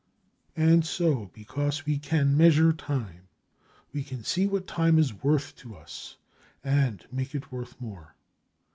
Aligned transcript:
And 0.55 0.83
so 0.83 1.29
because 1.31 1.85
we 1.85 1.99
can 1.99 2.35
measure 2.35 2.73
time, 2.73 3.27
we 3.93 4.03
can 4.03 4.23
see 4.23 4.47
what 4.47 4.65
time 4.65 4.97
is 4.97 5.21
worth 5.23 5.55
to 5.57 5.75
us, 5.75 6.17
and 6.63 7.05
make 7.11 7.35
it 7.35 7.51
worth 7.51 7.79
more. 7.79 8.15